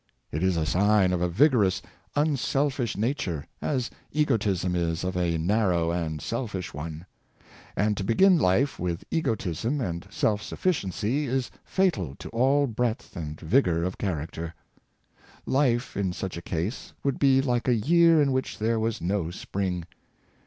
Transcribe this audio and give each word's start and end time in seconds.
It 0.31 0.41
is 0.41 0.57
a 0.57 0.65
sign 0.65 1.13
of 1.13 1.21
a 1.21 1.29
vigor 1.29 1.63
ous, 1.63 1.79
unselfish 2.15 2.97
nature, 2.97 3.45
as 3.61 3.91
egotism 4.11 4.75
is 4.75 5.03
of 5.03 5.15
a 5.15 5.37
narrow 5.37 5.91
and 5.91 6.19
selfish 6.23 6.73
one; 6.73 7.05
and 7.75 7.95
to 7.97 8.03
begin 8.03 8.39
life 8.39 8.79
with 8.79 9.03
egotism 9.11 9.79
and 9.79 10.07
self 10.09 10.41
sufficiency 10.41 11.27
is 11.27 11.51
fatal 11.63 12.15
to 12.15 12.29
all 12.29 12.65
breadth 12.65 13.15
and 13.15 13.39
vigor 13.39 13.83
of 13.83 13.99
character. 13.99 14.55
Life, 15.45 15.95
in 15.95 16.13
such 16.13 16.35
a 16.35 16.41
case, 16.41 16.93
would 17.03 17.19
be 17.19 17.39
like 17.39 17.67
a 17.67 17.75
year 17.75 18.23
in 18.23 18.31
which 18.31 18.57
there 18.57 18.79
was 18.79 19.01
no 19.01 19.29
spring. 19.29 19.85